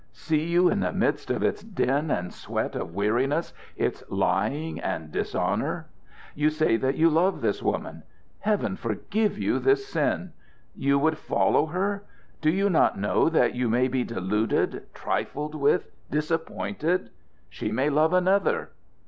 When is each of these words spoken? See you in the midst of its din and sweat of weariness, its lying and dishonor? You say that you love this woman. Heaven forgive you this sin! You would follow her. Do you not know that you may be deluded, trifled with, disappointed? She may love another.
See 0.13 0.47
you 0.47 0.67
in 0.67 0.79
the 0.79 0.91
midst 0.91 1.29
of 1.29 1.43
its 1.43 1.61
din 1.61 2.09
and 2.09 2.33
sweat 2.33 2.75
of 2.75 2.95
weariness, 2.95 3.53
its 3.77 4.03
lying 4.09 4.79
and 4.79 5.11
dishonor? 5.11 5.89
You 6.33 6.49
say 6.49 6.75
that 6.77 6.95
you 6.95 7.07
love 7.07 7.41
this 7.41 7.61
woman. 7.61 8.01
Heaven 8.39 8.77
forgive 8.77 9.37
you 9.37 9.59
this 9.59 9.85
sin! 9.85 10.33
You 10.75 10.97
would 10.97 11.19
follow 11.19 11.67
her. 11.67 12.01
Do 12.41 12.49
you 12.49 12.67
not 12.67 12.97
know 12.97 13.29
that 13.29 13.53
you 13.53 13.69
may 13.69 13.87
be 13.87 14.03
deluded, 14.03 14.91
trifled 14.95 15.53
with, 15.53 15.91
disappointed? 16.09 17.11
She 17.47 17.71
may 17.71 17.91
love 17.91 18.11
another. 18.11 18.71